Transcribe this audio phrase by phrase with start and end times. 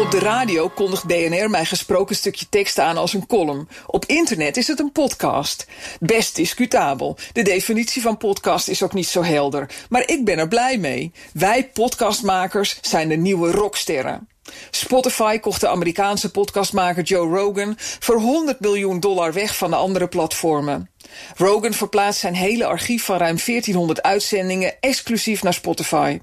[0.00, 3.68] Op de radio kondigt BNR mijn gesproken stukje tekst aan als een column.
[3.86, 5.66] Op internet is het een podcast.
[5.98, 7.16] Best discutabel.
[7.32, 9.70] De definitie van podcast is ook niet zo helder.
[9.88, 11.12] Maar ik ben er blij mee.
[11.32, 14.28] Wij podcastmakers zijn de nieuwe rocksterren.
[14.70, 20.08] Spotify kocht de Amerikaanse podcastmaker Joe Rogan voor 100 miljoen dollar weg van de andere
[20.08, 20.90] platformen.
[21.36, 26.18] Rogan verplaatst zijn hele archief van ruim 1400 uitzendingen exclusief naar Spotify.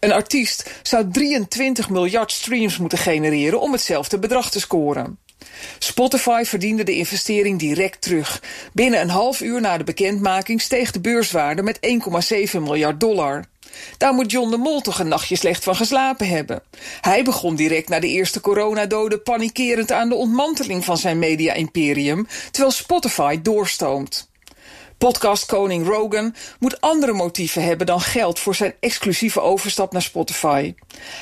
[0.00, 5.18] Een artiest zou 23 miljard streams moeten genereren om hetzelfde bedrag te scoren.
[5.78, 8.42] Spotify verdiende de investering direct terug.
[8.72, 11.78] Binnen een half uur na de bekendmaking steeg de beurswaarde met
[12.54, 13.44] 1,7 miljard dollar.
[13.98, 16.62] Daar moet John de Mol toch een nachtje slecht van geslapen hebben.
[17.00, 22.72] Hij begon direct na de eerste coronadoden panikerend aan de ontmanteling van zijn media-imperium, terwijl
[22.72, 24.32] Spotify doorstoomt.
[25.04, 30.74] Podcastkoning Rogan moet andere motieven hebben dan geld voor zijn exclusieve overstap naar Spotify.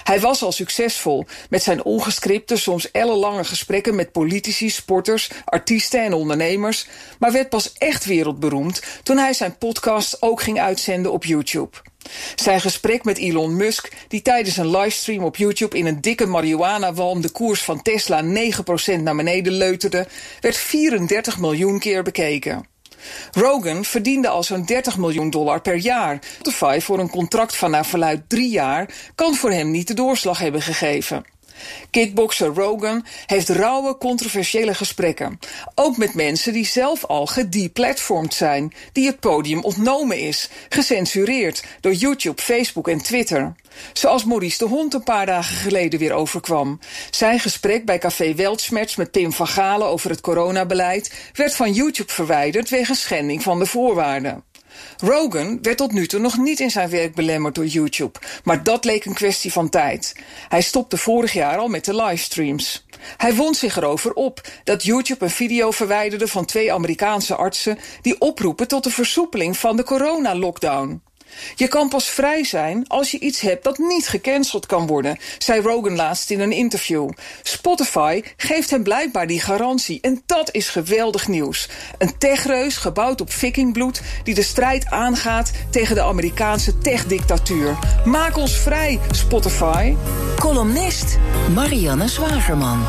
[0.04, 6.12] Hij was al succesvol met zijn ongescripte, soms ellenlange gesprekken met politici, sporters, artiesten en
[6.12, 6.86] ondernemers,
[7.18, 11.76] maar werd pas echt wereldberoemd toen hij zijn podcast ook ging uitzenden op YouTube.
[12.34, 17.20] Zijn gesprek met Elon Musk, die tijdens een livestream op YouTube in een dikke marihuana-walm
[17.20, 18.22] de koers van Tesla
[18.98, 20.06] 9% naar beneden leuterde,
[20.40, 22.71] werd 34 miljoen keer bekeken.
[23.32, 26.18] Rogan verdiende al zo'n 30 miljoen dollar per jaar.
[26.34, 30.38] Spotify voor een contract van naar verluid drie jaar kan voor hem niet de doorslag
[30.38, 31.31] hebben gegeven.
[31.90, 35.38] Kickboxer Rogan heeft rauwe, controversiële gesprekken.
[35.74, 41.92] Ook met mensen die zelf al gedeplatformd zijn, die het podium ontnomen is, gecensureerd door
[41.92, 43.54] YouTube, Facebook en Twitter.
[43.92, 46.78] Zoals Maurice de Hond een paar dagen geleden weer overkwam.
[47.10, 52.12] Zijn gesprek bij Café Weltschmerz met Pim van Galen over het coronabeleid werd van YouTube
[52.12, 54.44] verwijderd wegens schending van de voorwaarden.
[54.98, 58.84] Rogan werd tot nu toe nog niet in zijn werk belemmerd door YouTube, maar dat
[58.84, 60.14] leek een kwestie van tijd.
[60.48, 62.86] Hij stopte vorig jaar al met de livestreams.
[63.16, 68.20] Hij wond zich erover op dat YouTube een video verwijderde van twee Amerikaanse artsen die
[68.20, 71.02] oproepen tot de versoepeling van de corona-lockdown.
[71.54, 75.60] Je kan pas vrij zijn als je iets hebt dat niet gecanceld kan worden, zei
[75.60, 77.10] Rogan laatst in een interview.
[77.42, 81.68] Spotify geeft hem blijkbaar die garantie en dat is geweldig nieuws.
[81.98, 87.78] Een techreus gebouwd op vikingbloed die de strijd aangaat tegen de Amerikaanse techdictatuur.
[88.04, 89.94] Maak ons vrij, Spotify.
[90.38, 91.18] Columnist
[91.54, 92.86] Marianne Zwagerman.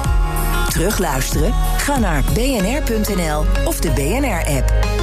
[0.70, 1.54] Terugluisteren?
[1.78, 5.03] Ga naar bnr.nl of de BNR-app.